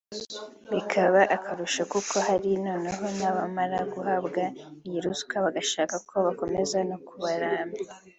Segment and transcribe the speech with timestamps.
[0.73, 4.43] bikaba akarusho kuko hari noneho n’abamara guhabwa
[4.85, 7.81] iyi ruswa bagashaka ko dukomeza no kubaramya